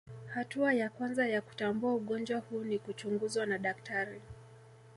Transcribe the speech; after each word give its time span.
Hatua 0.33 0.73
ya 0.73 0.89
kwanza 0.89 1.27
ya 1.27 1.41
kutambua 1.41 1.93
ugonjwa 1.95 2.39
huu 2.39 2.63
ni 2.63 2.79
kuchunguzwa 2.79 3.45
na 3.45 3.57
daktari 3.57 4.21